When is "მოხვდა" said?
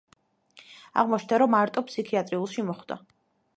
2.73-3.01